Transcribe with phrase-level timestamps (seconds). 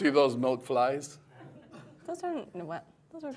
[0.00, 1.18] See those milk flies?
[2.06, 2.86] Those aren't what?
[3.12, 3.34] Those are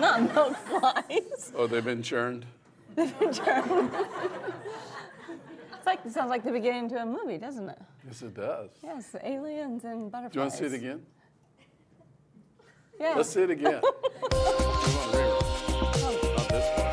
[0.00, 1.52] not milk flies.
[1.54, 2.46] Oh, they've been churned?
[2.96, 3.38] It's
[5.86, 7.78] like it sounds like the beginning to a movie, doesn't it?
[8.04, 8.70] Yes, it does.
[8.82, 10.32] Yes, aliens and butterflies.
[10.32, 11.02] Do you want to see it again?
[12.98, 13.14] Yeah.
[13.14, 13.80] Let's see it again.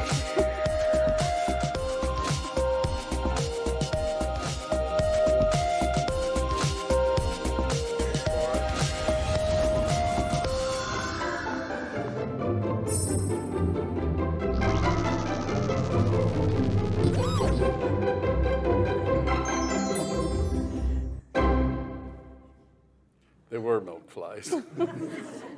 [23.49, 24.51] They were milk flies.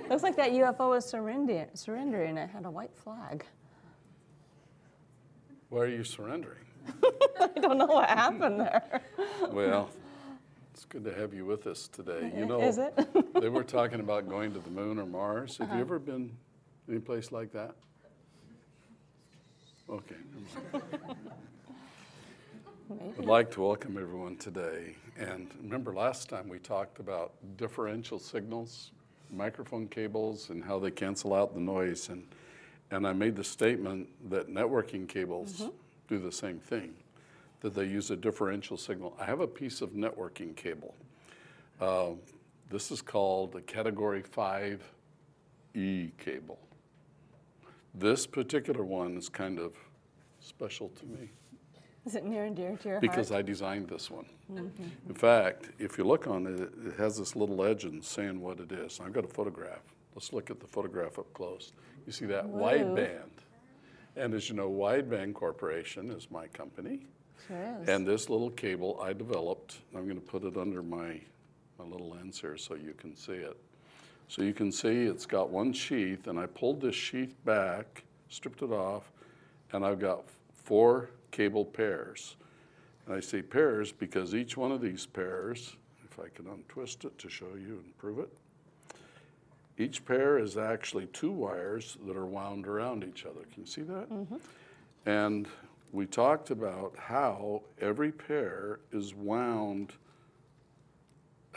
[0.09, 2.37] Looks like that UFO was surrendering, surrendering.
[2.37, 3.45] It had a white flag.
[5.69, 6.65] Why are you surrendering?
[7.39, 9.01] I don't know what happened there.
[9.51, 9.89] Well,
[10.73, 12.31] it's good to have you with us today.
[12.35, 12.97] You know, Is it?
[13.39, 15.57] they were talking about going to the moon or Mars.
[15.57, 15.81] Have you uh-huh.
[15.81, 16.31] ever been
[16.87, 17.75] any place like that?
[19.89, 20.15] Okay.
[23.19, 24.95] I'd like to welcome everyone today.
[25.19, 28.91] And remember last time we talked about differential signals,
[29.29, 32.07] microphone cables, and how they cancel out the noise.
[32.07, 32.25] And,
[32.89, 35.63] and I made the statement that networking cables
[36.07, 36.93] do the same thing,
[37.59, 39.13] that they use a differential signal.
[39.19, 40.95] I have a piece of networking cable.
[41.81, 42.11] Uh,
[42.69, 46.59] this is called a Category 5E cable.
[47.93, 49.73] This particular one is kind of
[50.39, 51.29] special to me
[52.09, 53.37] Is it near and dear to your because heart?
[53.37, 54.25] I designed this one.
[54.51, 55.09] Mm-hmm.
[55.09, 58.71] In fact, if you look on it, it has this little legend saying what it
[58.71, 58.99] is.
[58.99, 59.83] I've got a photograph.
[60.15, 61.71] Let's look at the photograph up close.
[62.07, 62.63] You see that Whoa.
[62.63, 63.29] wideband.
[64.15, 67.05] And as you know, Wideband Corporation is my company.
[67.47, 67.87] Sure is.
[67.87, 71.21] And this little cable I developed, I'm going to put it under my,
[71.77, 73.55] my little lens here so you can see it.
[74.29, 78.63] So you can see it's got one sheath, and I pulled this sheath back, stripped
[78.63, 79.11] it off,
[79.73, 80.23] and I've got
[80.69, 82.35] four cable pairs.
[83.07, 85.75] And I say pairs because each one of these pairs,
[86.05, 88.29] if I can untwist it to show you and prove it,
[89.79, 93.41] each pair is actually two wires that are wound around each other.
[93.51, 94.07] Can you see that?
[95.07, 95.47] And
[95.91, 99.93] we talked about how every pair is wound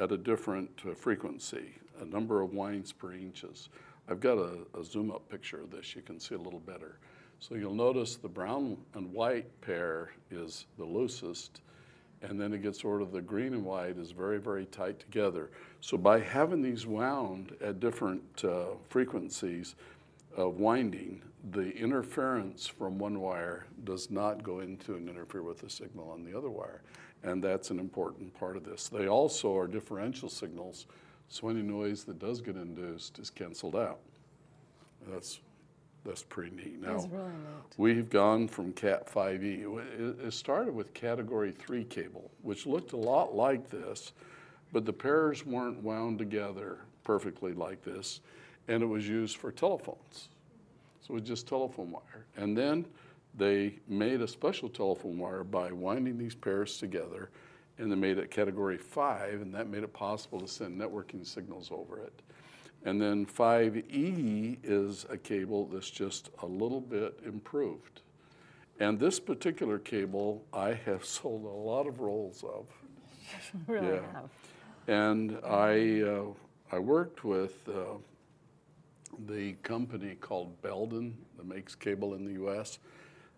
[0.00, 3.68] at a different uh, frequency, a number of winds per inches.
[4.08, 6.96] I've got a, a zoom up picture of this, you can see a little better.
[7.42, 11.60] So you'll notice the brown and white pair is the loosest,
[12.22, 15.50] and then it gets sort of the green and white is very, very tight together.
[15.80, 19.74] So by having these wound at different uh, frequencies
[20.36, 21.20] of winding,
[21.50, 26.22] the interference from one wire does not go into and interfere with the signal on
[26.24, 26.82] the other wire.
[27.24, 28.88] And that's an important part of this.
[28.88, 30.86] They also are differential signals,
[31.28, 33.98] so any noise that does get induced is canceled out.
[35.08, 35.40] That's,
[36.04, 36.80] that's pretty neat.
[36.80, 37.74] Now, That's really neat.
[37.76, 39.62] We've gone from Cat 5e.
[39.98, 44.12] It it started with Category 3 cable, which looked a lot like this,
[44.72, 48.20] but the pairs weren't wound together perfectly like this,
[48.68, 50.28] and it was used for telephones.
[51.00, 52.26] So it was just telephone wire.
[52.36, 52.86] And then
[53.36, 57.30] they made a special telephone wire by winding these pairs together,
[57.78, 61.70] and they made it Category 5, and that made it possible to send networking signals
[61.72, 62.12] over it.
[62.84, 68.02] And then 5E is a cable that's just a little bit improved.
[68.80, 72.66] And this particular cable, I have sold a lot of rolls of.
[73.68, 74.00] really Yeah.
[74.12, 74.30] have.
[74.88, 76.24] And I, uh,
[76.72, 77.98] I worked with uh,
[79.28, 82.78] the company called Belden that makes cable in the U.S.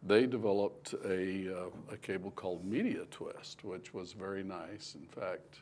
[0.02, 4.94] They developed a, uh, a cable called Media Twist, which was very nice.
[4.98, 5.60] In fact,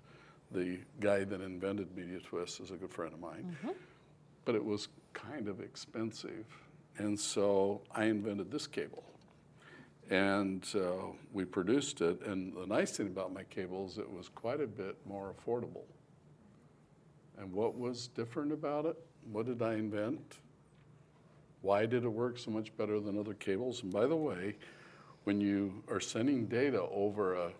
[0.52, 3.56] the guy that invented Media Twist is a good friend of mine.
[4.44, 6.44] But it was kind of expensive.
[6.98, 9.04] And so I invented this cable.
[10.10, 12.20] And uh, we produced it.
[12.26, 15.84] And the nice thing about my cable is it was quite a bit more affordable.
[17.38, 18.96] And what was different about it?
[19.30, 20.38] What did I invent?
[21.62, 23.82] Why did it work so much better than other cables?
[23.82, 24.56] And by the way,
[25.24, 27.52] when you are sending data over a,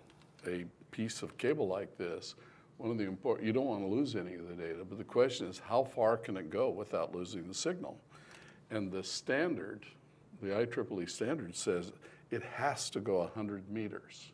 [0.47, 2.35] a piece of cable like this,
[2.83, 5.05] one of the important, you don't want to lose any of the data, but the
[5.05, 7.97] question is how far can it go without losing the signal?
[8.73, 9.87] And the standard,
[10.43, 11.93] the IEEE standard says
[12.33, 14.33] it has to go 100 meters.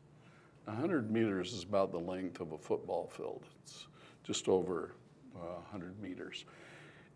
[0.64, 3.42] 100 meters is about the length of a football field.
[3.64, 3.86] It's
[4.24, 4.94] just over
[5.36, 6.46] uh, 100 meters,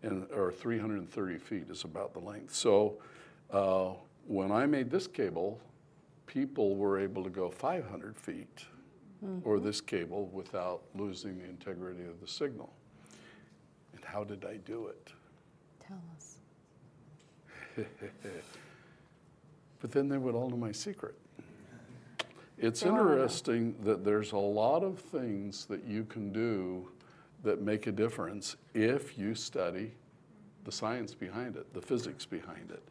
[0.03, 2.53] and or 330 feet is about the length.
[2.53, 2.99] So
[3.49, 3.93] uh,
[4.27, 5.59] when I made this cable,
[6.27, 8.65] people were able to go 500 feet
[9.23, 9.47] Mm-hmm.
[9.47, 12.73] or this cable without losing the integrity of the signal.
[13.95, 15.13] And how did I do it?
[15.79, 16.37] Tell us.
[19.83, 21.13] But then they would all know my secret.
[22.57, 26.89] It's They interesting that there's a lot of things that you can do
[27.43, 29.91] that make a difference if you study
[30.63, 32.81] the science behind it, the physics behind it.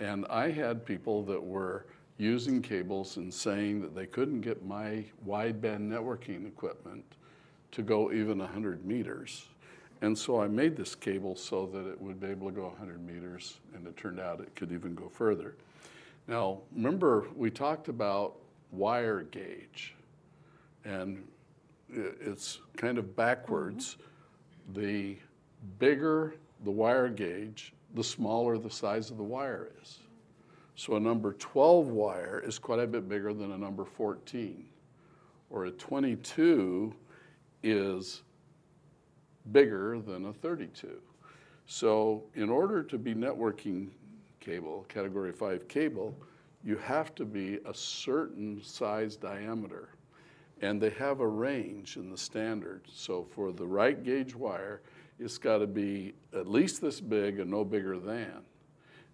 [0.00, 1.84] And I had people that were
[2.22, 7.04] using cables and saying that they couldn't get my wideband networking equipment
[7.72, 9.48] to go even 100 meters.
[10.02, 13.04] And so I made this cable so that it would be able to go 100
[13.04, 15.56] meters, and it turned out it could even go further.
[16.28, 18.36] Now, remember, we talked about
[18.70, 19.94] wire gauge,
[20.84, 21.24] and
[21.90, 23.96] it's kind of backwards.
[24.70, 24.80] Mm-hmm.
[24.80, 25.16] The
[25.78, 26.34] bigger
[26.64, 29.98] the wire gauge, the smaller the size of the wire is.
[30.74, 34.64] So a number 12 wire is quite a bit bigger than a number 14,
[35.50, 36.94] or a 22
[37.62, 38.22] is
[39.52, 41.00] bigger than a 32.
[41.66, 43.88] So in order to be networking
[44.40, 46.16] cable, category 5 cable,
[46.64, 49.90] you have to be a certain size diameter.
[50.60, 52.82] And they have a range in the standard.
[52.92, 54.80] So for the right gauge wire,
[55.18, 58.42] it's got to be at least this big and no bigger than.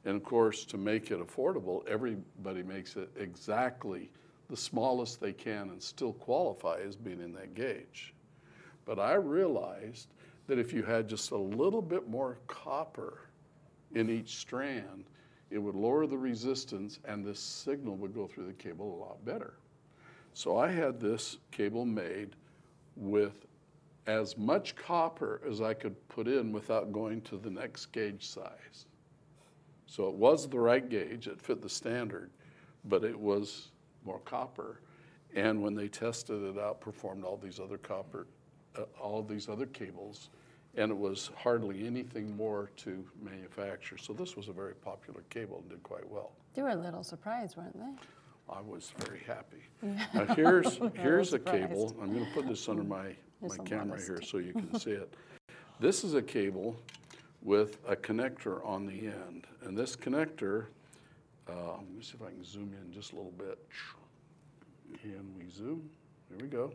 [0.05, 4.11] And of course, to make it affordable, everybody makes it exactly
[4.49, 8.15] the smallest they can and still qualify as being in that gauge.
[8.85, 10.09] But I realized
[10.47, 13.29] that if you had just a little bit more copper
[13.95, 15.05] in each strand,
[15.51, 19.25] it would lower the resistance and this signal would go through the cable a lot
[19.25, 19.55] better.
[20.35, 22.37] So I had this cable made
[22.97, 23.47] with
[24.07, 28.87] as much copper as I could put in without going to the next gauge size.
[29.89, 32.31] So it was the right gauge, it fit the standard,
[32.85, 33.69] but it was
[34.05, 34.81] more copper.
[35.35, 38.27] And when they tested it out, performed all these other copper,
[38.77, 40.29] uh, all these other cables,
[40.77, 43.97] and it was hardly anything more to manufacture.
[43.97, 46.33] So this was a very popular cable and did quite well.
[46.55, 48.55] They were a little surprised, weren't they?
[48.55, 49.63] I was very happy.
[50.15, 51.69] Now here's, here's a surprised.
[51.69, 55.15] cable, I'm gonna put this under my, my camera here so you can see it.
[55.81, 56.77] This is a cable
[57.49, 60.67] with a connector on the end, and this connector,
[61.49, 63.59] uh, let me see if I can zoom in just a little bit.
[65.01, 65.89] Can we zoom?
[66.29, 66.71] There we go.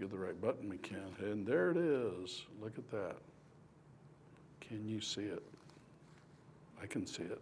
[0.00, 3.14] Get the right button we can, and there it is, look at that.
[4.60, 5.42] Can you see it?
[6.82, 7.40] I can see it.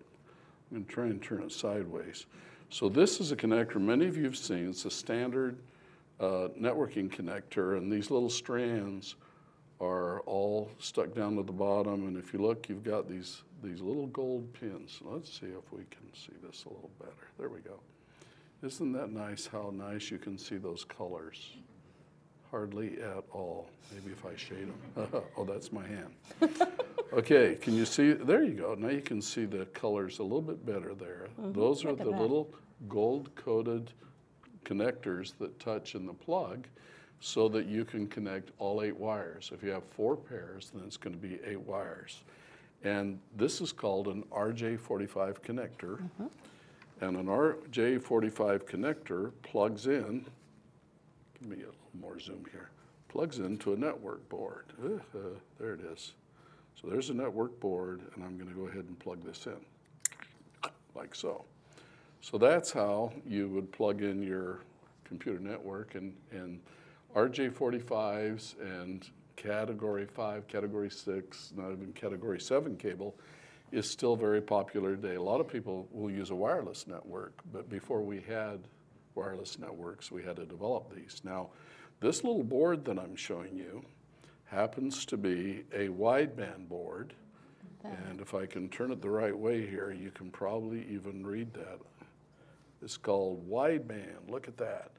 [0.71, 2.27] I'm going to try and turn it sideways.
[2.69, 4.69] So this is a connector many of you have seen.
[4.69, 5.57] It's a standard
[6.21, 9.15] uh, networking connector, and these little strands
[9.81, 12.07] are all stuck down to the bottom.
[12.07, 15.01] And if you look, you've got these these little gold pins.
[15.03, 17.29] Let's see if we can see this a little better.
[17.39, 17.81] There we go.
[18.63, 19.47] Isn't that nice?
[19.47, 21.53] How nice you can see those colors.
[22.51, 23.69] Hardly at all.
[23.93, 25.23] Maybe if I shade them.
[25.37, 26.15] oh, that's my hand.
[27.13, 28.13] Okay, can you see?
[28.13, 28.75] There you go.
[28.75, 31.29] Now you can see the colors a little bit better there.
[31.41, 31.59] Mm-hmm.
[31.59, 32.21] Those are the that.
[32.21, 32.53] little
[32.89, 33.93] gold-coated
[34.65, 36.67] connectors that touch in the plug
[37.21, 39.51] so that you can connect all eight wires.
[39.53, 42.23] If you have four pairs, then it's going to be eight wires.
[42.85, 46.09] And this is called an RJ45 connector.
[47.01, 50.25] And an RJ45 connector plugs in,
[51.39, 52.71] give me a little more zoom here,
[53.09, 54.67] plugs into a network board.
[54.83, 55.19] Uh,
[55.59, 56.15] there it is.
[56.81, 59.57] So there's a network board, and I'm going to go ahead and plug this in,
[60.95, 61.45] like so.
[62.21, 64.61] So that's how you would plug in your
[65.05, 66.61] computer network, and, and
[67.17, 73.17] RJ45s and Category 5, Category 6, not even Category 7 cable
[73.73, 75.15] is still very popular today.
[75.15, 78.69] A lot of people will use a wireless network, but before we had
[79.15, 81.23] wireless networks, we had to develop these.
[81.25, 81.49] Now,
[82.01, 83.83] this little board that I'm showing you
[84.45, 87.15] happens to be a wideband board.
[87.83, 91.55] And if I can turn it the right way here, you can probably even read
[91.55, 91.79] that.
[92.83, 94.29] It's called wideband.
[94.29, 94.91] Look at that.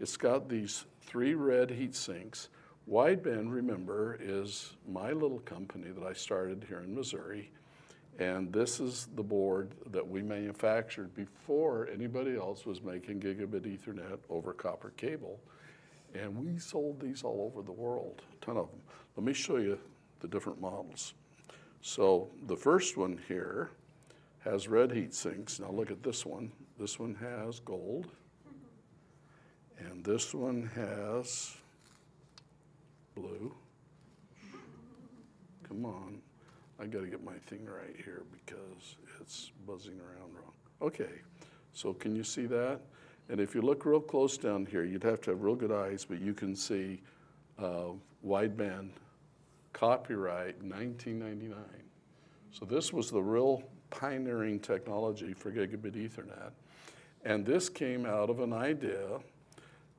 [0.00, 2.48] It's got these three red heat sinks.
[2.90, 7.50] Wideband, remember, is my little company that I started here in Missouri.
[8.18, 14.18] And this is the board that we manufactured before anybody else was making gigabit Ethernet
[14.30, 15.40] over copper cable.
[16.14, 18.80] And we sold these all over the world, a ton of them.
[19.16, 19.78] Let me show you
[20.20, 21.14] the different models.
[21.82, 23.70] So the first one here
[24.40, 25.60] has red heat sinks.
[25.60, 26.52] Now look at this one.
[26.78, 28.08] This one has gold.
[29.78, 31.56] And this one has
[33.14, 33.54] blue.
[35.68, 36.18] Come on.
[36.78, 40.52] I got to get my thing right here because it's buzzing around wrong.
[40.82, 41.22] Okay,
[41.72, 42.80] so can you see that?
[43.28, 46.04] And if you look real close down here, you'd have to have real good eyes,
[46.04, 47.00] but you can see
[47.58, 47.92] uh,
[48.24, 48.90] wideband
[49.72, 51.56] copyright 1999.
[52.52, 56.52] So this was the real pioneering technology for gigabit Ethernet.
[57.24, 59.18] And this came out of an idea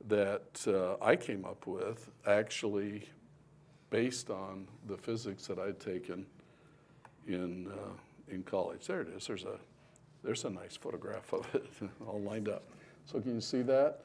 [0.06, 3.08] that uh, I came up with, actually
[3.90, 6.26] based on the physics that I'd taken
[7.26, 8.86] in, uh, in college.
[8.86, 9.26] There it is.
[9.26, 9.58] There's a,
[10.22, 11.66] there's a nice photograph of it
[12.06, 12.64] all lined up.
[13.06, 14.04] So can you see that?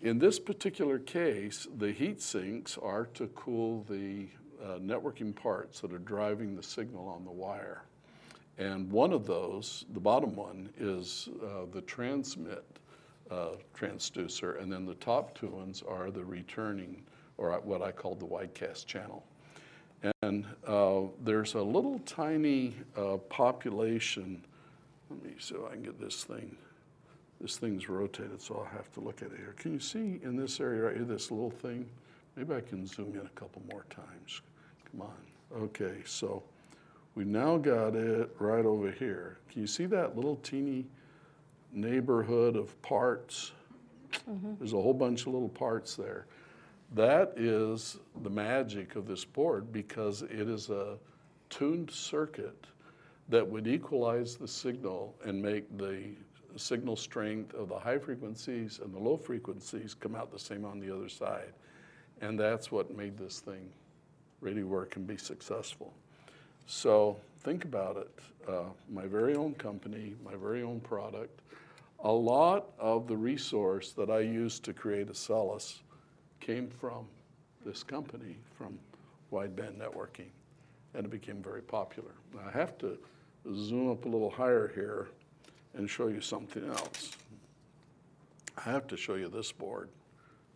[0.00, 4.26] In this particular case, the heat sinks are to cool the
[4.62, 7.82] uh, networking parts that are driving the signal on the wire.
[8.58, 12.64] And one of those, the bottom one, is uh, the transmit
[13.32, 17.02] uh, transducer, and then the top two ones are the returning,
[17.38, 19.24] or what I call the widecast channel.
[20.22, 24.44] And uh, there's a little tiny uh, population.
[25.10, 26.56] Let me see if I can get this thing.
[27.40, 29.54] This thing's rotated, so I'll have to look at it here.
[29.56, 31.88] Can you see in this area right here, this little thing?
[32.36, 34.42] Maybe I can zoom in a couple more times.
[34.90, 35.62] Come on.
[35.64, 36.42] Okay, so
[37.14, 39.38] we now got it right over here.
[39.50, 40.86] Can you see that little teeny
[41.72, 43.52] neighborhood of parts?
[44.58, 46.26] There's a whole bunch of little parts there.
[46.94, 50.98] That is the magic of this board because it is a
[51.48, 52.66] tuned circuit
[53.28, 56.02] that would equalize the signal and make the
[56.56, 60.78] signal strength of the high frequencies and the low frequencies come out the same on
[60.78, 61.52] the other side.
[62.20, 63.70] And that's what made this thing
[64.40, 65.94] really work and be successful.
[66.66, 68.18] So think about it.
[68.48, 71.40] Uh, my very own company, my very own product.
[72.02, 75.78] A lot of the resource that I used to create Acellus
[76.40, 77.06] came from
[77.64, 78.78] this company, from
[79.32, 80.30] wideband networking,
[80.94, 82.10] and it became very popular.
[82.34, 82.98] Now, I have to
[83.54, 85.08] zoom up a little higher here
[85.74, 87.12] and show you something else.
[88.58, 89.88] I have to show you this board.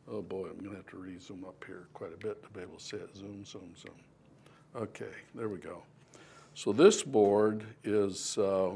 [0.08, 2.76] Oh boy, I'm gonna have to re-zoom up here quite a bit to be able
[2.76, 3.16] to see it.
[3.16, 3.94] Zoom, zoom, zoom.
[4.74, 5.82] Okay, there we go.
[6.54, 8.72] So this board is uh,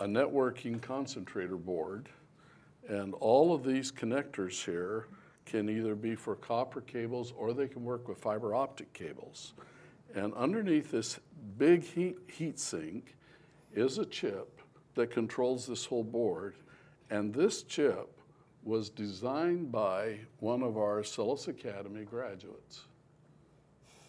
[0.00, 2.08] a networking concentrator board,
[2.88, 5.06] and all of these connectors here
[5.44, 9.52] can either be for copper cables or they can work with fiber optic cables.
[10.14, 11.20] And underneath this
[11.58, 13.14] big heat, heat sink
[13.74, 14.60] is a chip
[14.94, 16.54] that controls this whole board.
[17.10, 18.08] And this chip
[18.64, 22.84] was designed by one of our Acellus Academy graduates,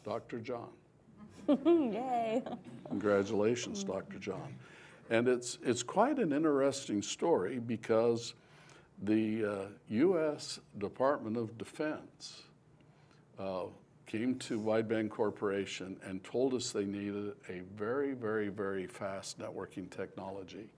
[0.04, 0.40] Dr.
[0.40, 0.70] John.
[1.48, 2.44] Yay.
[2.88, 4.20] Congratulations, Dr.
[4.20, 4.56] John.
[5.12, 8.34] And it's, it's quite an interesting story because
[9.04, 9.58] the uh,
[9.90, 10.62] U.S.
[10.78, 12.44] Department of Defense
[13.38, 13.64] uh,
[14.08, 19.90] came to Wideband Corporation and told us they needed a very, very, very fast networking
[19.90, 20.70] technology.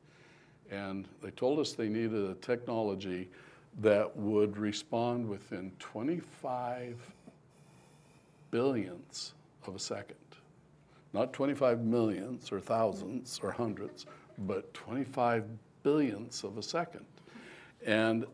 [0.71, 3.29] And they told us they needed a technology
[3.81, 6.97] that would respond within 25
[8.51, 9.33] billionths
[9.67, 10.17] of a second.
[11.13, 14.07] Not 25 millions or thousands or hundreds,
[14.39, 15.45] but 25
[15.83, 17.05] billionths of a second.
[17.85, 18.25] And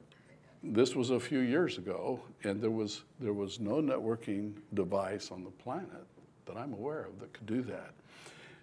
[0.64, 5.44] this was a few years ago, and there was, there was no networking device on
[5.44, 6.06] the planet
[6.46, 7.94] that I'm aware of that could do that.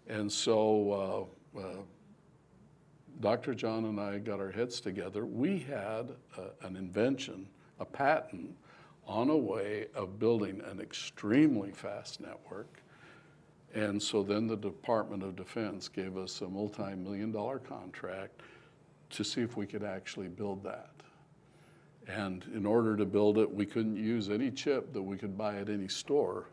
[0.09, 1.76] And so uh, uh,
[3.21, 3.55] Dr.
[3.55, 5.25] John and I got our heads together.
[5.25, 7.47] We had a, an invention,
[7.81, 8.55] a patent,
[9.07, 12.83] on a way of building an extremely fast network.
[13.76, 18.40] And so then the Department of Defense gave us a multi-million dollar contract
[19.11, 20.92] to see if we could actually build that.
[22.09, 25.56] And in order to build it, we couldn't use any chip that we could buy
[25.56, 26.47] at any store.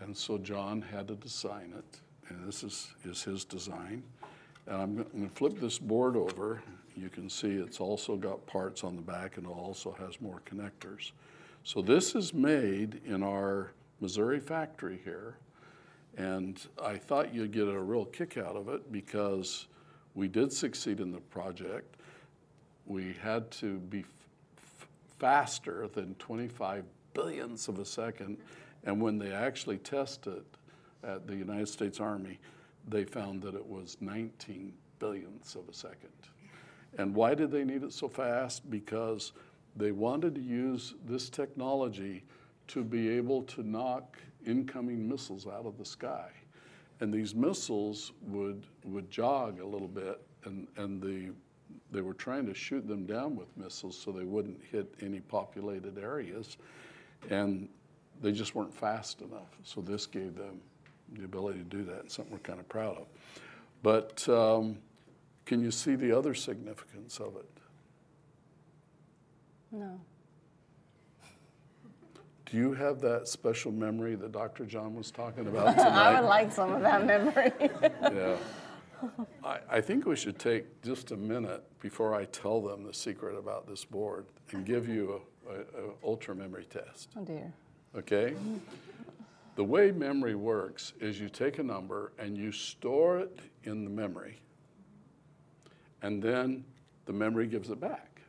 [0.00, 4.02] And so John had to design it, and this is, is his design.
[4.66, 6.62] And I'm going to flip this board over.
[6.94, 10.42] You can see it's also got parts on the back and it also has more
[10.44, 11.12] connectors.
[11.62, 13.72] So this is made in our
[14.02, 15.38] Missouri factory here.
[16.16, 19.66] And I thought you'd get a real kick out of it because
[20.14, 21.96] we did succeed in the project.
[22.86, 24.04] We had to be
[25.18, 28.38] faster than 25 billionths of a second.
[28.84, 30.44] And when they actually tested
[31.02, 32.38] at the United States Army,
[32.86, 36.10] they found that it was 19 billionths of a second.
[36.98, 38.70] And why did they need it so fast?
[38.70, 39.32] Because
[39.76, 42.24] they wanted to use this technology
[42.68, 46.30] to be able to knock incoming missiles out of the sky.
[47.00, 51.32] And these missiles would, would jog a little bit, and, and the,
[51.90, 55.98] they were trying to shoot them down with missiles so they wouldn't hit any populated
[55.98, 56.56] areas.
[57.30, 57.68] And
[58.22, 59.58] they just weren't fast enough.
[59.64, 60.60] So this gave them
[61.12, 63.06] the ability to do that, and something we're kind of proud of.
[63.82, 64.78] But um,
[65.44, 67.48] can you see the other significance of it?
[69.70, 70.00] No.
[72.54, 74.64] Do you have that special memory that Dr.
[74.64, 75.90] John was talking about tonight?
[75.90, 77.50] I would like some of that memory.
[78.00, 78.36] Yeah.
[79.42, 83.36] I, I think we should take just a minute before I tell them the secret
[83.36, 87.52] about this board and give you a, a, a ultra memory test, oh dear.
[87.98, 88.34] okay?
[89.56, 93.90] The way memory works is you take a number and you store it in the
[93.90, 94.40] memory,
[96.02, 96.64] and then
[97.04, 98.20] the memory gives it back.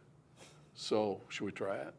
[0.74, 1.94] So, should we try it?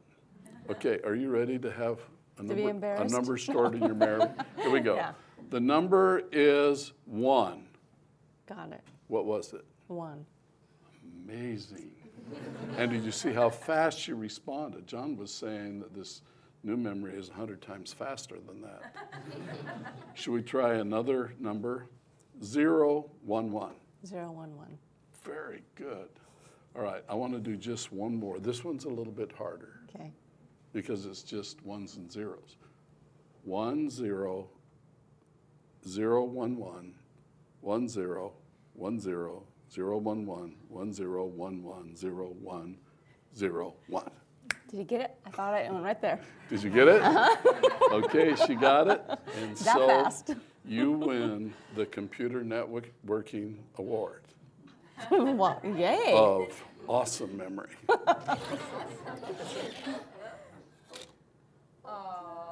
[0.69, 2.01] Okay, are you ready to have
[2.39, 3.15] a be number, a embarrassed?
[3.15, 4.29] number stored in your memory?
[4.59, 4.97] Here we go.
[4.97, 5.13] Yeah.
[5.51, 7.67] The number is one.
[8.47, 8.83] Got it.
[9.09, 9.65] What was it?
[9.89, 10.25] One.
[11.25, 11.91] Amazing.
[12.77, 14.87] And did you see how fast she responded?
[14.87, 16.23] John was saying that this
[16.65, 18.95] new memory is 100 times faster than that.
[20.15, 21.87] Should we try another number?
[22.43, 23.75] Zero, one, one.
[24.05, 24.77] Zero one one.
[25.25, 26.09] Very good.
[26.77, 28.39] All right, I want to do just one more.
[28.39, 30.13] This one's a little bit harder Okay.
[30.77, 32.57] Because it's just ones and zeros.
[33.45, 34.51] One, zero,
[35.89, 36.93] zero, one, one,
[37.63, 38.35] one, zero,
[38.75, 42.77] one, zero, zero, one, one, one, zero, one, one, zero, one,
[43.35, 44.11] zero, one.
[44.71, 45.15] Did you get it?
[45.25, 46.21] I thought it went right there.
[46.51, 47.01] Did you get it?
[47.03, 47.53] Uh-huh.
[47.93, 49.01] Okay, she got it.
[49.41, 50.35] And That so fast.
[50.67, 54.23] you win the Computer Networking Award
[55.11, 56.13] well, yay.
[56.13, 56.49] of
[56.89, 57.71] awesome memory.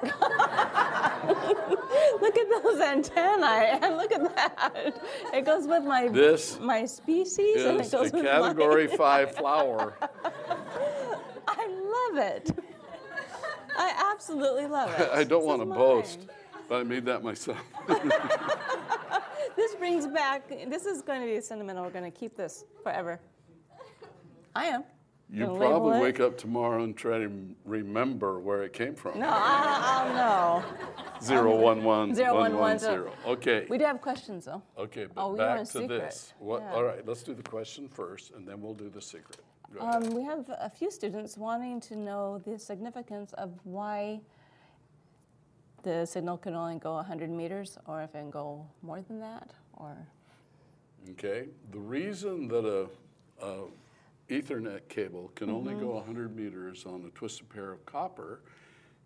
[2.21, 5.01] Look at those antennae and look at that.
[5.33, 8.95] It goes with my This my species and it is a goes with Category my,
[8.97, 9.97] 5 flower.
[11.47, 12.51] I love it.
[13.77, 15.09] I absolutely love it.
[15.13, 15.77] I don't This want to mine.
[15.77, 16.27] boast,
[16.69, 17.57] but I made that myself.
[19.55, 20.47] This brings back.
[20.67, 21.83] This is going to be sentimental.
[21.83, 23.19] We're going to keep this forever.
[24.55, 24.83] I am.
[25.31, 26.01] You Gonna label probably it?
[26.01, 27.31] wake up tomorrow and try to
[27.65, 29.19] remember where it came from.
[29.19, 30.63] No, I, I'll know.
[31.21, 33.11] Zero one one Zero, one one, one zero.
[33.25, 33.65] Okay.
[33.69, 34.61] We do have questions though.
[34.77, 35.87] Okay, Oh, but we back want a to secret.
[36.01, 36.33] this.
[36.39, 36.61] What?
[36.61, 36.73] Yeah.
[36.73, 39.39] All right, let's do the question first, and then we'll do the secret.
[39.79, 44.21] Um, we have a few students wanting to know the significance of why
[45.83, 49.51] the signal can only go 100 meters, or if it can go more than that,
[49.73, 49.95] or
[51.11, 52.87] Okay, the reason that a,
[53.45, 53.65] a
[54.29, 55.83] Ethernet cable can only Mm-hmm.
[55.83, 58.41] go 100 meters on a twisted pair of copper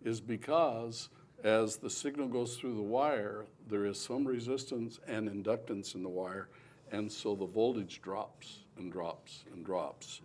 [0.02, 1.10] is because
[1.44, 6.08] as the signal goes through the wire, there is some resistance and inductance in the
[6.08, 6.48] wire,
[6.92, 10.20] and so the voltage drops and drops and drops.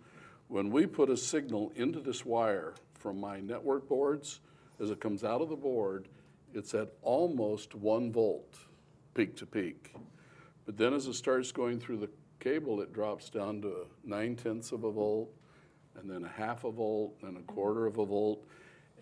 [0.48, 4.40] When we put a signal into this wire from my network boards,
[4.80, 6.08] as it comes out of the board,
[6.54, 8.54] it's at almost one volt,
[9.14, 9.94] peak to peak.
[10.64, 12.10] But then as it starts going through the
[12.46, 15.30] cable, it drops down to nine tenths of a volt,
[15.96, 18.46] and then a half a volt, and a quarter of a volt.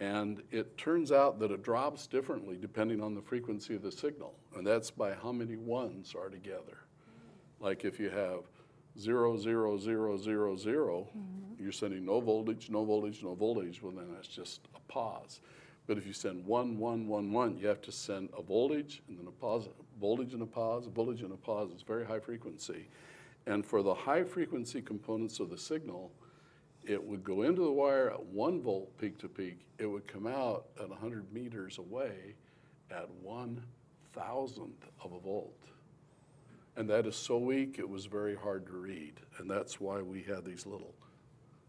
[0.01, 4.35] And it turns out that it drops differently depending on the frequency of the signal.
[4.57, 6.79] And that's by how many ones are together.
[7.61, 8.41] Like if you have
[8.99, 11.63] zero, zero, zero, zero, zero, mm-hmm.
[11.63, 15.41] you're sending no voltage, no voltage, no voltage, well, then that's just a pause.
[15.87, 19.19] But if you send one, one, one, one, you have to send a voltage and
[19.19, 19.69] then a pause,
[20.01, 21.71] voltage and a pause, voltage and a pause.
[21.73, 22.89] It's very high frequency.
[23.47, 26.11] And for the high frequency components of the signal,
[26.85, 29.59] it would go into the wire at one volt peak to peak.
[29.79, 32.35] It would come out at 100 meters away
[32.91, 33.63] at one
[34.13, 35.59] thousandth of a volt.
[36.77, 39.15] And that is so weak, it was very hard to read.
[39.39, 40.95] And that's why we had these little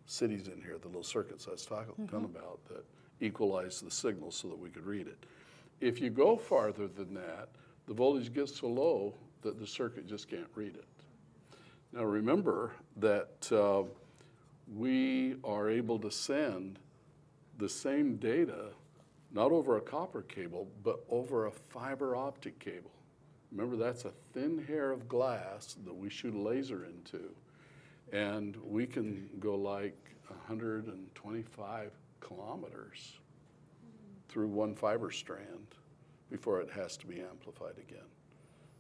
[0.06, 2.06] cities in here, the little circuits I was mm-hmm.
[2.06, 2.86] talking about that
[3.22, 5.26] equalized the signal so that we could read it.
[5.80, 7.50] If you go farther than that,
[7.88, 10.86] the voltage gets so low that the circuit just can't read it.
[11.95, 13.84] Now remember that uh,
[14.75, 16.77] we are able to send
[17.58, 18.71] the same data
[19.31, 22.91] not over a copper cable, but over a fiber optic cable.
[23.51, 27.29] Remember, that's a thin hair of glass that we shoot a laser into.
[28.12, 33.19] And we can go like 125 kilometers
[34.29, 35.75] through one fiber strand
[36.29, 38.08] before it has to be amplified again.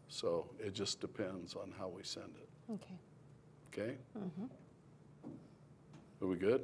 [0.07, 2.54] So it just depends on how we send it.
[2.73, 2.95] Okay.
[3.73, 3.95] Okay?
[6.21, 6.61] Are we good?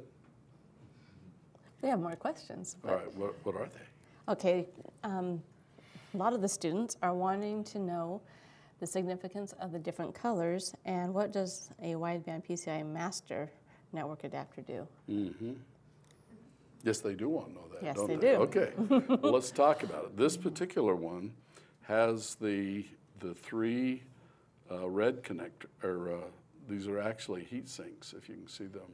[1.82, 2.76] We have more questions.
[2.88, 4.32] All right, what, what are they?
[4.32, 4.68] Okay,
[5.02, 5.42] um,
[6.14, 8.20] a lot of the students are wanting to know
[8.80, 13.50] the significance of the different colors and what does a wideband PCI master
[13.92, 14.86] network adapter do?
[15.06, 15.52] Hmm.
[16.82, 18.32] Yes, they do want to know that, Yes, don't they they?
[18.32, 18.42] do.
[18.42, 18.72] Okay,
[19.20, 20.16] well, let's talk about it.
[20.16, 21.32] This particular one
[21.82, 22.84] has the,
[23.20, 24.02] the three
[24.72, 26.16] uh, red connector, or uh,
[26.68, 28.92] these are actually heat sinks, if you can see them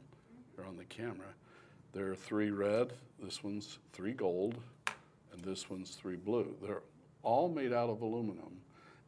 [0.55, 1.33] here on the camera.
[1.93, 4.59] There are three red, this one's three gold,
[5.31, 6.55] and and this one's three blue.
[6.61, 6.83] They're
[7.23, 8.61] all made out of aluminum,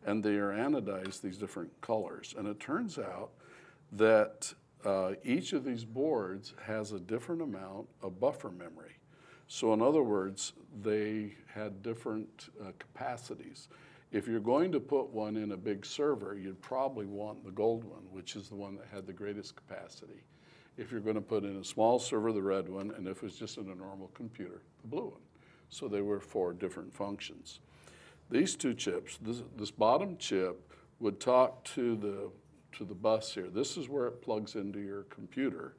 [0.06, 2.36] and they are anodized these different colors.
[2.38, 3.32] And it turns out
[3.94, 4.54] that
[4.86, 8.98] uh, each of these boards has a different amount of buffer memory.
[9.48, 13.68] So in other words, they had different uh, capacities.
[14.12, 17.86] If you're going to put one in a big server, you'd probably want the gold
[17.86, 20.24] one, which is the one that had the greatest capacity.
[20.78, 23.24] If you're going to put in a small server, the red one, and if it
[23.24, 25.22] was just in a normal computer, the blue one.
[25.70, 27.62] So they were for different functions.
[28.30, 32.30] These two chips, this, this bottom chip would talk to the,
[32.78, 33.50] to the bus here.
[33.50, 35.76] This is where it plugs into your computer.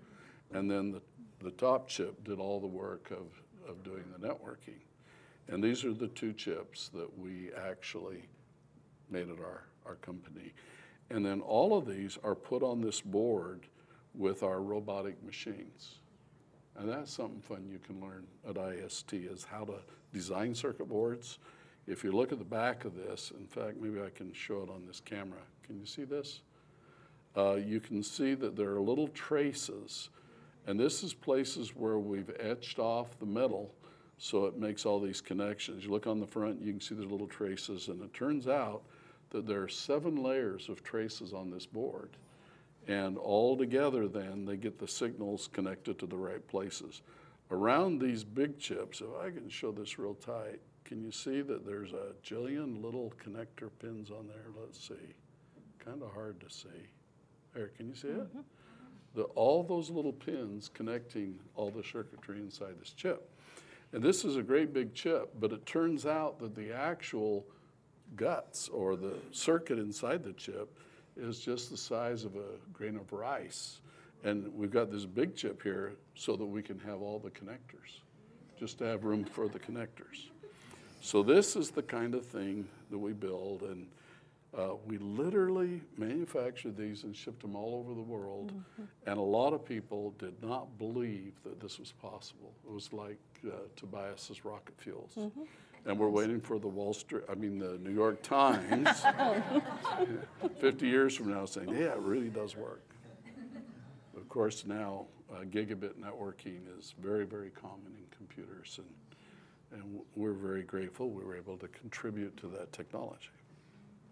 [0.53, 1.03] And then the,
[1.42, 3.27] the top chip did all the work of,
[3.68, 4.81] of doing the networking.
[5.48, 8.28] And these are the two chips that we actually
[9.11, 10.55] made at our, our company.
[11.11, 13.66] And then all of these are put on this board
[14.14, 15.98] with our robotic machines.
[16.76, 19.74] And that's something fun you can learn at IST is how to
[20.12, 21.38] design circuit boards.
[21.87, 24.70] If you look at the back of this, in fact, maybe I can show it
[24.70, 25.40] on this camera.
[25.66, 26.40] Can you see this?
[27.37, 30.09] Uh, you can see that there are little traces.
[30.66, 33.74] And this is places where we've etched off the metal
[34.18, 35.85] so it makes all these connections.
[35.85, 37.88] You look on the front, you can see there's little traces.
[37.88, 38.83] And it turns out
[39.31, 42.11] that there are seven layers of traces on this board.
[42.88, 47.03] And all together, then, they get the signals connected to the right places.
[47.51, 51.64] Around these big chips, if I can show this real tight, can you see that
[51.64, 54.46] there's a jillion little connector pins on there?
[54.61, 55.14] Let's see.
[55.79, 56.90] Kind of hard to see.
[57.55, 58.29] There, can you see it?
[58.29, 58.40] Mm-hmm.
[59.14, 63.29] The, all those little pins connecting all the circuitry inside this chip.
[63.92, 67.44] And this is a great big chip, but it turns out that the actual
[68.16, 70.78] guts or the circuit inside the chip
[71.16, 73.81] is just the size of a grain of rice.
[74.24, 78.00] And we've got this big chip here so that we can have all the connectors,
[78.59, 80.31] just to have room for the connectors.
[81.00, 83.88] So this is the kind of thing that we build, and
[84.57, 88.53] uh, we literally manufactured these and shipped them all over the world.
[89.07, 92.53] And a lot of people did not believe that this was possible.
[92.67, 95.17] It was like uh, Tobias's rocket fuels.
[95.85, 98.88] And we're waiting for the Wall Street, I mean, the New York Times,
[100.61, 102.85] 50 years from now saying, yeah, it really does work.
[104.17, 110.35] Of course, now uh, gigabit networking is very, very common in computers, and, and we're
[110.35, 113.31] very grateful we were able to contribute to that technology.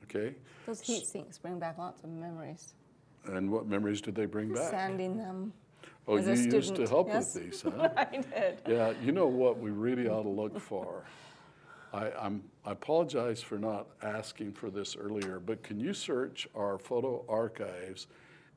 [0.04, 0.34] Okay?
[0.66, 2.74] Those heat sinks bring back lots of memories.
[3.26, 4.70] And what memories did they bring back?
[4.70, 5.52] Sanding them.
[6.08, 7.34] Oh, you used to help yes.
[7.34, 7.90] with these, huh?
[7.96, 8.62] I did.
[8.66, 11.04] Yeah, you know what we really ought to look for?
[11.92, 16.78] I, I'm, I apologize for not asking for this earlier, but can you search our
[16.78, 18.06] photo archives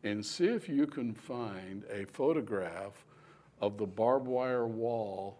[0.04, 3.06] and see if you can find a photograph
[3.62, 5.40] of the barbed wire wall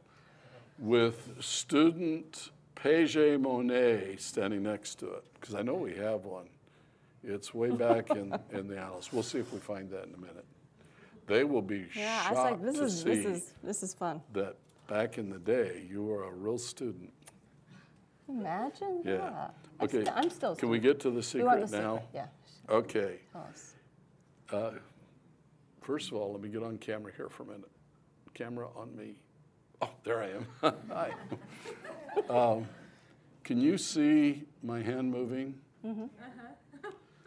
[0.80, 5.24] with student Paget Monet standing next to it?
[5.40, 6.48] Because I know we have one.
[7.24, 9.10] It's way back in, in the annals.
[9.14, 10.46] We'll see if we find that in a minute.
[11.26, 13.84] They will be Yeah, I was like, shocked this to is see this is this
[13.84, 14.22] is fun.
[14.34, 14.58] that
[14.88, 17.14] back in the day, you were a real student.
[18.28, 19.02] Imagine.
[19.06, 19.48] Yeah.
[19.80, 20.04] I'm Okay.
[20.14, 20.56] I'm still.
[20.56, 21.96] Can we get to the want the secret now?
[21.96, 22.26] secret, Yeah.
[22.76, 23.20] Okay.
[24.52, 24.72] Uh,
[25.82, 27.70] First of all, let me get on camera here for a minute.
[28.34, 29.16] Camera on me.
[29.82, 30.48] Oh, there I am.
[30.90, 31.12] Hi.
[32.30, 32.68] Um,
[33.44, 35.56] Can you see my hand moving?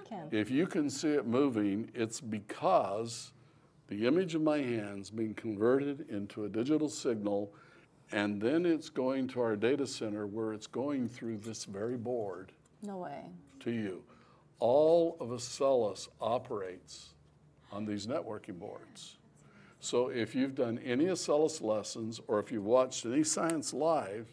[0.05, 0.29] Ken.
[0.31, 3.33] If you can see it moving, it's because
[3.89, 7.53] the image of my hand's being converted into a digital signal,
[8.13, 12.53] and then it's going to our data center where it's going through this very board
[12.83, 13.25] No way.
[13.61, 14.05] to you.
[14.61, 17.11] All of Acellus operates
[17.73, 19.19] on these networking boards.
[19.81, 24.33] So if you've done any Acellus lessons or if you've watched any Science Live,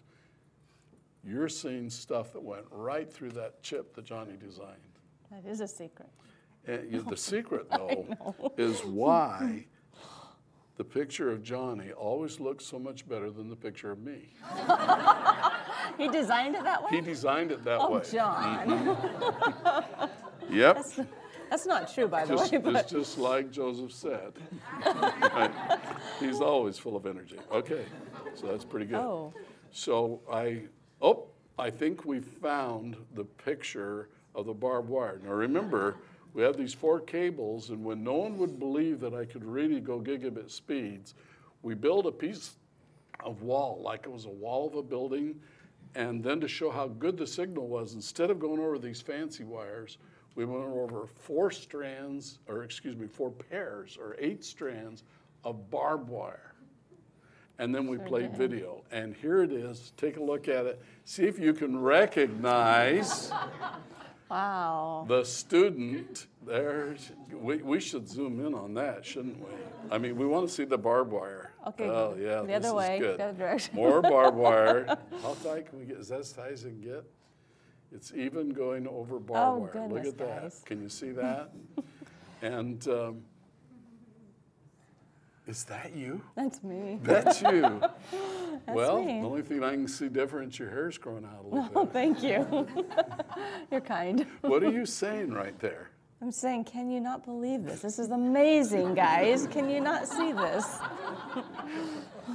[1.24, 4.78] you're seeing stuff that went right through that chip that Johnny designed.
[5.32, 6.10] That is a secret.
[6.66, 9.66] And the secret, though, is why
[10.78, 14.34] the picture of Johnny always looks so much better than the picture of me.
[15.98, 16.90] He designed it that way.
[16.92, 18.02] He designed it that oh, way.
[18.12, 18.68] John.
[18.68, 20.06] Mm-hmm.
[20.50, 20.86] Yep.
[21.50, 22.60] That's not true, by the Just, way.
[22.76, 24.34] it's just like Joseph said.
[24.86, 25.52] Right.
[26.20, 27.38] He's always full of energy.
[27.52, 27.86] Okay,
[28.36, 29.00] so that's pretty good.
[29.00, 29.34] Oh.
[29.72, 30.68] So I, oh,
[31.58, 35.20] I think we found the picture of the barbed wire.
[35.24, 35.98] Now remember,
[36.34, 39.80] we have these four cables, and when no one would believe that I could really
[39.80, 41.14] go gigabit speeds,
[41.62, 42.56] we built a piece
[43.20, 45.40] of wall, like it was a wall of a building,
[45.94, 49.44] and then to show how good the signal was, instead of going over these fancy
[49.44, 50.00] wires,
[50.36, 55.04] we went over four strands, or excuse me, four pairs or eight strands
[55.44, 56.53] of barbed wire.
[57.64, 58.84] And then we played video.
[58.92, 59.94] And here it is.
[59.96, 60.82] Take a look at it.
[61.06, 63.32] See if you can recognize
[64.30, 65.06] Wow.
[65.08, 66.28] the student.
[66.46, 66.96] There,
[67.32, 69.54] we, we should zoom in on that, shouldn't we?
[69.90, 71.54] I mean, we want to see the barbed wire.
[71.68, 73.20] Okay, Oh, yeah, the this other is way, good.
[73.20, 73.76] the other direction.
[73.76, 74.86] More barbed wire.
[75.22, 75.98] How tight can we get?
[75.98, 77.06] Is that as tight as it can get?
[77.94, 79.88] It's even going over barbed Oh, wire.
[79.88, 80.52] Look at that.
[80.66, 81.52] Can you see that?
[82.42, 83.22] and um,
[85.48, 86.22] is that you?
[86.36, 87.00] That's me.
[87.04, 87.82] That's you.
[88.68, 89.20] well, me.
[89.22, 91.84] the only thing I can see different is your hair's growing out a little Oh,
[91.86, 91.94] bit.
[91.94, 92.68] thank you.
[93.72, 94.26] You're kind.
[94.42, 95.90] what are you saying right there?
[96.22, 97.82] I'm saying, can you not believe this?
[97.82, 99.46] This is amazing, guys.
[99.48, 100.78] Can you not see this?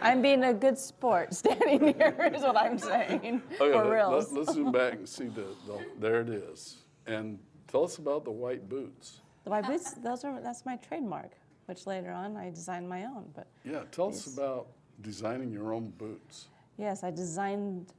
[0.00, 3.42] I'm being a good sport standing here, is what I'm saying.
[3.60, 4.32] Oh, For let- reals.
[4.32, 5.84] Let, us zoom back and see the, the.
[5.98, 6.84] There it is.
[7.06, 9.20] And tell us about the white boots.
[9.44, 11.32] The white boots, those are, that's my trademark,
[11.68, 13.30] which later on I designed my own.
[13.34, 14.68] But Yeah, tell us about
[15.02, 16.48] designing your own boots.
[16.78, 17.92] yes, I designed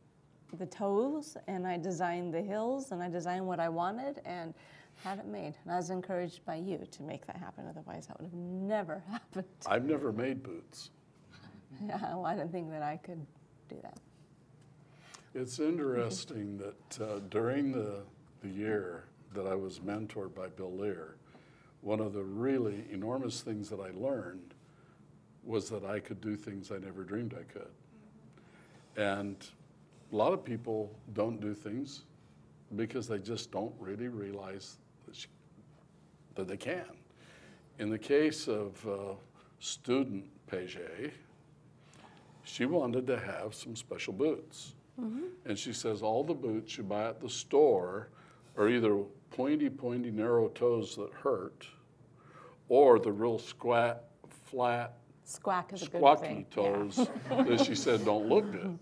[0.57, 4.55] the toes and I designed the heels and I designed what I wanted and
[5.03, 5.53] had it made.
[5.63, 7.65] And I was encouraged by you to make that happen.
[7.69, 9.45] Otherwise, that would have never happened.
[9.67, 10.89] I've never made boots.
[11.87, 13.23] Yeah, well, I didn't think that I could
[13.69, 13.99] do that.
[15.35, 18.01] It's interesting that uh, during the,
[18.41, 19.03] the year
[19.35, 21.15] that I was mentored by Bill Lear,
[21.81, 24.53] one of the really enormous things that I learned
[25.43, 27.71] was that I could do things I never dreamed I could.
[28.97, 29.35] And
[30.11, 32.01] a lot of people don't do things
[32.75, 35.27] because they just don't really realize that, she,
[36.35, 36.85] that they can.
[37.79, 39.13] In the case of uh,
[39.59, 41.13] student Paget,
[42.43, 44.73] she wanted to have some special boots.
[45.45, 48.09] And she says all the boots you buy at the store
[48.57, 48.97] are either
[49.31, 51.65] pointy, pointy, narrow toes that hurt,
[52.67, 54.03] or the real squat,
[54.45, 58.79] flat, Squack is a good squawky toes that she said don't look good.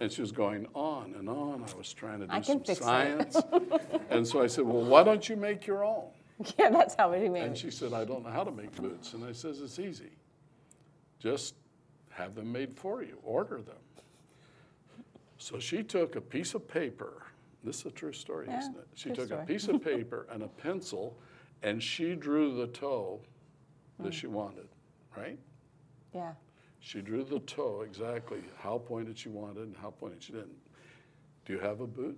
[0.00, 1.64] And she was going on and on.
[1.68, 3.36] I was trying to do I some science.
[4.10, 6.04] and so I said, Well, why don't you make your own?
[6.38, 8.76] Yeah, yeah that's how we made And she said, I don't know how to make
[8.76, 9.14] boots.
[9.14, 10.12] And I says, It's easy.
[11.18, 11.56] Just
[12.10, 13.74] have them made for you, order them.
[15.36, 17.24] So she took a piece of paper.
[17.64, 18.86] This is a true story, Yeah, isn't it?
[18.94, 19.42] She took story.
[19.42, 21.18] a piece of paper and a pencil
[21.62, 23.20] and she drew the toe
[23.98, 24.10] that hmm.
[24.10, 24.68] she wanted,
[25.16, 25.38] right?
[26.14, 26.32] Yeah.
[26.80, 30.56] She drew the toe exactly how pointed she wanted and how pointed she didn't.
[31.44, 32.16] Do you have a boot?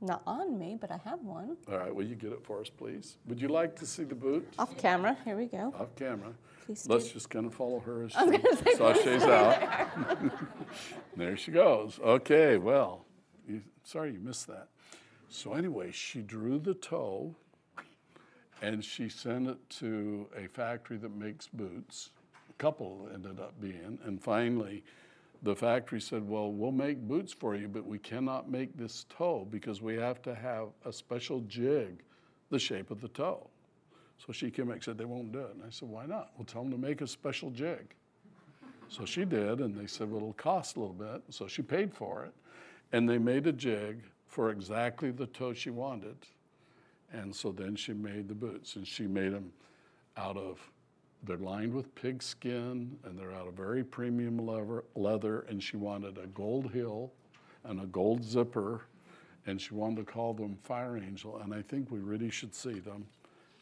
[0.00, 1.56] Not on me, but I have one.
[1.70, 3.16] All right, will you get it for us, please?
[3.26, 4.46] Would you like to see the boot?
[4.58, 5.16] Off camera.
[5.24, 5.72] Here we go.
[5.78, 6.32] Off camera.
[6.66, 7.14] Please Let's do.
[7.14, 8.18] just kind of follow her as she
[8.76, 10.30] sashays out.
[11.16, 11.98] there she goes.
[12.02, 13.03] Okay, well,
[13.84, 14.68] sorry you missed that.
[15.28, 17.34] So anyway, she drew the toe
[18.62, 22.10] and she sent it to a factory that makes boots.
[22.48, 23.98] A couple ended up being.
[24.04, 24.84] And finally,
[25.42, 29.46] the factory said, Well, we'll make boots for you, but we cannot make this toe
[29.50, 32.02] because we have to have a special jig
[32.50, 33.48] the shape of the toe.
[34.24, 35.54] So she came back and said, They won't do it.
[35.54, 36.30] And I said, Why not?
[36.36, 37.94] Well, tell them to make a special jig.
[38.88, 41.22] So she did, and they said, Well, it'll cost a little bit.
[41.30, 42.32] So she paid for it.
[42.94, 46.14] And they made a jig for exactly the toe she wanted.
[47.12, 49.52] And so then she made the boots, and she made them
[50.16, 50.60] out of,
[51.24, 55.76] they're lined with pig skin, and they're out of very premium leather, leather and she
[55.76, 57.10] wanted a gold heel
[57.64, 58.82] and a gold zipper,
[59.48, 62.78] and she wanted to call them Fire Angel, and I think we really should see
[62.78, 63.04] them.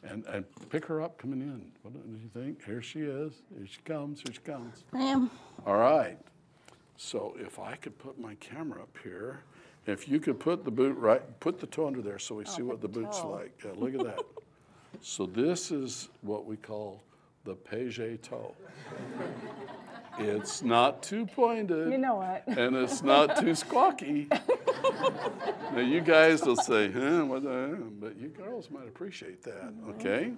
[0.02, 1.72] And, and pick her up coming in.
[1.80, 2.62] What do you think?
[2.66, 3.32] Here she is.
[3.56, 4.20] Here she comes.
[4.20, 4.84] Here she comes.
[4.92, 5.30] I am.
[5.64, 6.18] All right.
[6.96, 9.40] So if I could put my camera up here,
[9.86, 12.48] if you could put the boot right, put the toe under there so we oh,
[12.48, 13.30] see what the the boot's toe.
[13.30, 13.52] like.
[13.64, 14.24] Yeah, look at that.
[15.00, 17.02] so this is what we call
[17.44, 18.54] the Paget toe.
[20.18, 21.90] it's not too pointed.
[21.90, 22.44] You know what?
[22.58, 24.28] And it's not too squawky.
[25.72, 29.90] now you guys will say, huh, what the, but you girls might appreciate that, mm-hmm.
[29.90, 30.32] okay?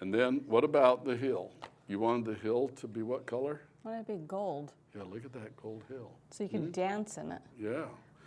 [0.00, 1.52] And then what about the hill?
[1.88, 3.62] You wanted the hill to be what color?
[3.84, 6.10] Want it to be gold, Yeah, look at that gold hill.
[6.30, 6.70] so you could hmm?
[6.70, 7.42] dance in it.
[7.60, 7.84] Yeah.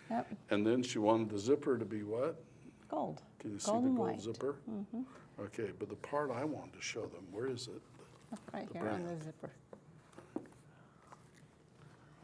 [0.10, 2.41] Yep, And then she wanted the zipper to be what?
[2.89, 3.21] gold.
[3.39, 4.21] Can you see the gold white.
[4.21, 4.56] zipper?
[4.69, 5.02] Mm-hmm.
[5.41, 7.82] Okay, but the part I wanted to show them, where is it?
[8.54, 9.52] Right The here on the zipper.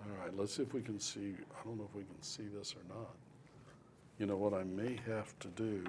[0.02, 2.48] All right, let's see if we can see, I don't know if we can see
[2.56, 3.16] this or not.
[4.18, 5.84] You know what I may have to do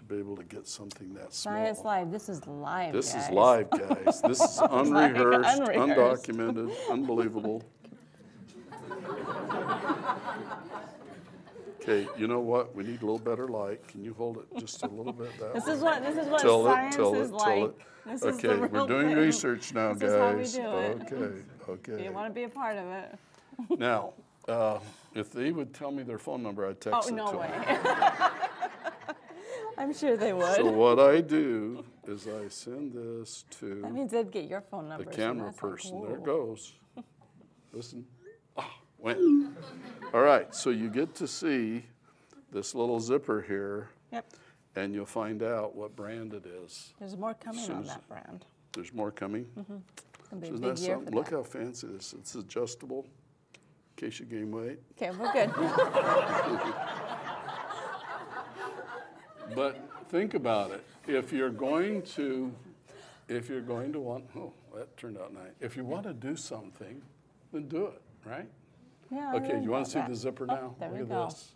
[0.00, 1.54] to be able to get something that small?
[1.54, 2.10] Science Live.
[2.10, 2.92] This is live.
[2.92, 4.20] This is live, guys.
[4.22, 6.26] This is unrehearsed, unrehearsed.
[6.28, 7.62] undocumented, unbelievable.
[11.82, 12.74] Okay, you know what?
[12.74, 13.86] We need a little better light.
[13.88, 15.72] Can you hold it just a little bit that This way?
[15.72, 17.44] is what this is what Tell it, science tell is it, like.
[17.44, 17.76] tell it.
[18.06, 19.16] This is the Okay, we're doing thing.
[19.16, 20.52] research now, This is how we guys.
[20.54, 21.12] do it.
[21.12, 22.04] Okay, okay.
[22.04, 23.78] you want to be a part of it?
[23.78, 24.12] Now,
[24.48, 24.78] uh,
[25.14, 28.30] if they would tell me their phone number, I'd Oh text it to no them.
[29.78, 30.56] I'm sure they would.
[30.56, 34.88] So what I do is I send this to that means they'd get your phone
[34.88, 35.04] number.
[35.04, 36.02] so camera person.
[36.02, 36.72] There it goes.
[37.72, 38.04] Listen.
[38.56, 39.18] Ah, went.
[40.12, 41.84] All right, so you get to see
[42.50, 44.26] this little zipper here, Yep.
[44.74, 46.92] and you'll find out what brand it is.
[46.98, 48.44] There's more coming on that brand.
[48.72, 49.46] There's more coming.
[50.40, 51.14] Be Isn't that something?
[51.14, 52.14] Look how fancy this is.
[52.18, 53.04] It's adjustable,
[53.54, 53.60] in
[54.10, 54.80] case you gain weight.
[55.00, 55.50] Okay, we're good.
[59.54, 60.84] But think about it.
[61.06, 62.52] If you're going to,
[63.28, 65.52] if you're going to want, oh, that turned out nice.
[65.60, 67.00] If you want to do something,
[67.52, 68.46] then do it, right?
[69.10, 69.34] yeah.
[69.34, 70.08] Okay, really you want to see that.
[70.08, 70.74] the zipper Oh, now?
[70.78, 71.22] there we Look go.
[71.24, 71.52] at this.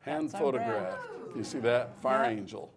[0.00, 0.98] Hand That's photograph.
[1.36, 2.00] You see that?
[2.00, 2.24] Fire.
[2.26, 2.38] Mm-hmm.
[2.38, 2.72] Angel.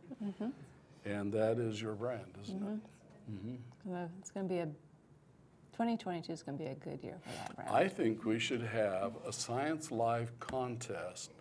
[1.05, 3.59] And that is your brand, isn't it?
[3.85, 4.65] Well, It's going to be a
[5.73, 7.69] 2022 is going to be a good year for that brand.
[7.71, 11.31] I think we should have a Science Live contest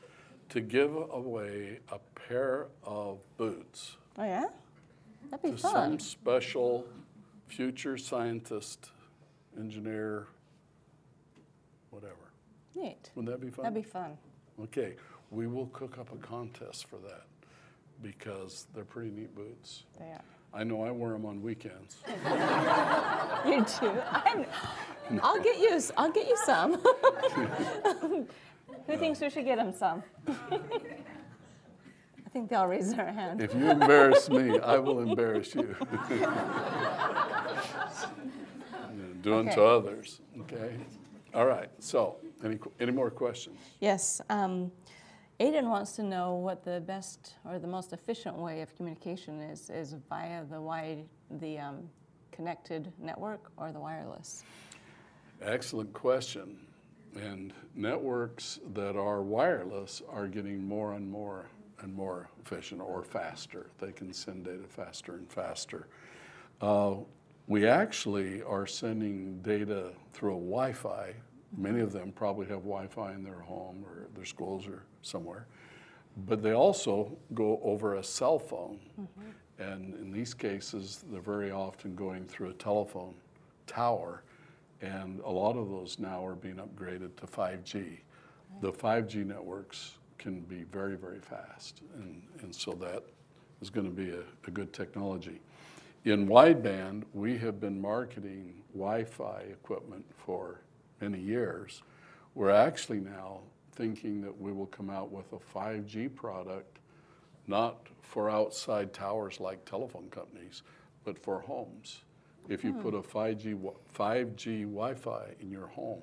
[0.50, 4.44] to give away a pair of boots oh yeah,
[5.30, 5.72] that'd be to fun.
[5.72, 6.86] some special
[7.48, 8.90] future scientist,
[9.58, 10.26] engineer,
[11.90, 12.14] whatever.
[12.74, 13.10] Neat.
[13.14, 13.64] Wouldn't that be fun?
[13.64, 14.16] That'd be fun.
[14.62, 14.94] Okay,
[15.30, 17.24] we will cook up a contest for that
[18.02, 19.84] because they're pretty neat boots.
[19.98, 20.20] They are.
[20.52, 21.96] I know I wear them on weekends.
[23.46, 23.90] You too.
[24.12, 24.44] I'm,
[25.22, 25.80] I'll get you.
[25.96, 26.72] I'll get you some.
[28.90, 30.02] Who thinks we should get them some?
[30.26, 30.58] I
[32.32, 33.40] think they all raise their hand.
[33.40, 35.76] If you embarrass me, I will embarrass you.
[39.22, 39.76] Doing unto Okay.
[39.76, 40.74] others, okay?
[41.34, 43.56] All right, so, any, any more questions?
[43.78, 44.20] Yes.
[44.28, 44.72] Um,
[45.38, 49.70] Aiden wants to know what the best or the most efficient way of communication is.
[49.70, 51.04] Is via the wide,
[51.40, 51.88] the um,
[52.32, 54.42] connected network or the wireless?
[55.42, 56.56] Excellent question.
[57.16, 61.48] And networks that are wireless are getting more and more
[61.80, 63.70] and more efficient or faster.
[63.78, 65.88] They can send data faster and faster.
[66.60, 66.96] Uh,
[67.46, 71.14] we actually are sending data through a Wi Fi.
[71.56, 75.46] Many of them probably have Wi Fi in their home or their schools or somewhere.
[76.26, 78.78] But they also go over a cell phone.
[79.58, 83.14] And in these cases, they're very often going through a telephone
[83.66, 84.22] tower.
[84.82, 87.98] And a lot of those now are being upgraded to 5G.
[88.60, 91.82] The 5G networks can be very, very fast.
[91.94, 93.04] And, and so that
[93.60, 95.40] is going to be a, a good technology.
[96.04, 100.62] In wideband, we have been marketing Wi Fi equipment for
[101.00, 101.82] many years.
[102.34, 103.40] We're actually now
[103.72, 106.78] thinking that we will come out with a 5G product,
[107.46, 110.62] not for outside towers like telephone companies,
[111.04, 112.02] but for homes.
[112.48, 116.00] If you put a 5G, wi- 5G Wi Fi in your home,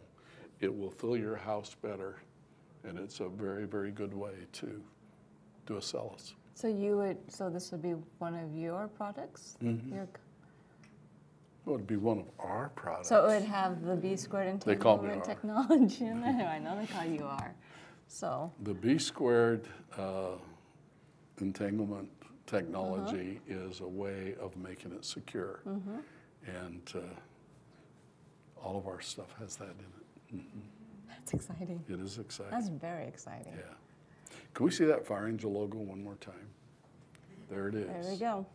[0.61, 2.21] it will fill your house better.
[2.83, 4.81] And it's a very, very good way to
[5.65, 6.33] do Acellus.
[6.53, 7.17] So you would.
[7.27, 9.57] So this would be one of your products.
[9.61, 9.93] Mm-hmm.
[9.95, 10.07] Your,
[11.65, 13.09] Well, it'd be one of our products.
[13.09, 16.47] so it would have the B squared They call me entanglement technology in there.
[16.55, 17.53] I know they call you R.
[18.07, 20.37] So The B squared uh,
[21.41, 22.09] entanglement
[22.45, 23.59] technology Uh-huh.
[23.69, 25.59] is a way of making it secure.
[25.67, 25.97] Mm-hmm.
[26.47, 26.99] And uh,
[28.63, 29.69] all of our stuff has that
[30.31, 30.45] in it.
[31.09, 31.83] that's exciting.
[31.89, 32.51] It is exciting.
[32.51, 33.53] That's very exciting.
[33.55, 33.73] yeah.
[34.53, 36.47] Can we see that Fire Angel logo one more time?
[37.49, 37.87] There it is.
[37.87, 38.45] There we go.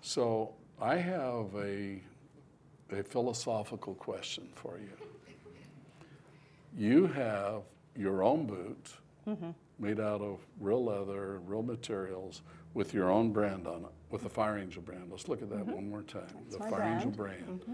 [0.00, 2.00] So I have a,
[2.92, 4.90] a philosophical question for you.
[6.76, 7.62] You have
[7.96, 8.92] your own boot
[9.28, 9.50] Mm-hmm.
[9.78, 12.40] made out of real leather, real materials,
[12.72, 15.08] with your own brand on it, with the Fire Angel brand.
[15.10, 16.22] Let's look at that one more time.
[16.22, 16.50] Mm-hmm.
[16.50, 17.60] That's the Fire Angel brand.
[17.60, 17.72] Mm-hmm.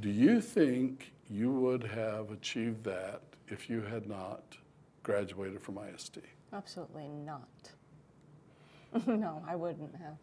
[0.00, 4.56] Do you think you would have achieved that if you had not
[5.02, 6.20] graduated from ISD?
[6.52, 7.48] Absolutely not.
[9.06, 10.16] no, I wouldn't have.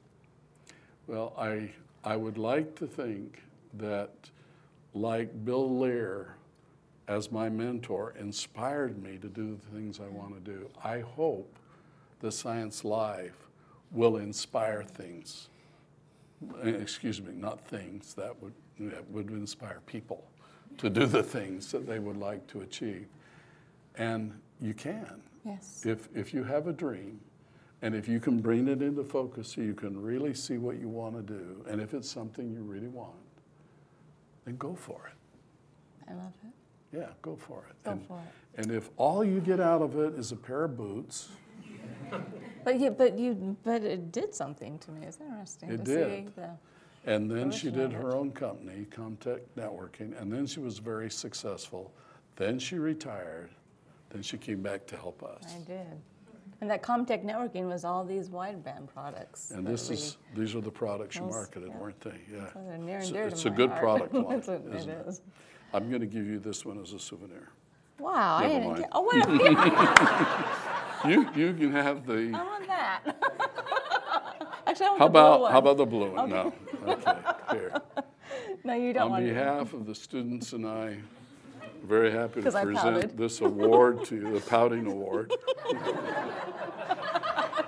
[1.08, 1.72] Well, I,
[2.04, 3.44] I would like to think
[3.76, 4.12] that,
[4.94, 6.36] like Bill Lear,
[7.08, 10.70] as my mentor, inspired me to do the things I want to do.
[10.84, 11.60] I hope
[12.22, 13.36] the Science Live
[13.92, 15.50] will inspire things.
[16.64, 20.24] Eh, Excuse me, not things, that would, that would inspire people
[20.78, 23.08] to do the things that they would like to achieve.
[23.98, 25.22] And you can.
[25.46, 25.84] Yes.
[25.86, 27.20] If, if you have a dream,
[27.82, 30.90] and if you can bring it into focus so you can really see what you
[30.90, 33.14] want to do, and if it's something you really want,
[34.46, 36.10] then go for it.
[36.10, 36.98] I love it.
[36.98, 37.76] Yeah, go for it.
[37.84, 38.62] Go and, for it.
[38.62, 41.30] And if all you get out of it is a pair of boots
[42.66, 45.06] But you, but you, but it did something to me.
[45.06, 46.32] It's interesting It to see did.
[47.06, 51.94] And then she did her own company, Comtech Networking, and then she was very successful.
[52.36, 53.52] Then she retired.
[54.10, 55.44] Then she came back to help us.
[55.56, 55.86] I did.
[56.62, 59.52] And that Comtech networking was all these wideband products.
[59.52, 61.78] And this is, these are the products you marketed, yeah.
[61.78, 62.20] weren't they?
[62.34, 62.52] Yeah.
[62.54, 63.82] so and It's- dear to a my good heart.
[63.82, 65.06] product line, It's a- It it?
[65.08, 65.22] is.
[65.74, 67.50] I'm gonna give you this one as a souvenir.
[68.00, 68.78] Wow, I didn't mind.
[68.80, 69.28] get, oh, minute,
[71.10, 73.02] You, you can have the, I want that.
[74.68, 75.52] Actually, I want how the blue one.
[75.52, 76.30] how about the blue one?
[76.30, 76.54] No,
[76.88, 77.14] okay,
[77.52, 77.82] here.
[78.64, 79.34] No, you don't On want it.
[79.34, 84.32] behalf of the students and I, I'm very happy to present this award to you,
[84.34, 85.32] the Pouting Award.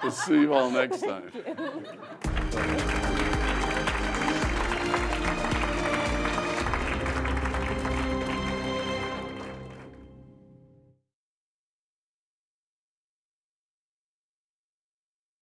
[0.03, 1.31] We'll see you all next time.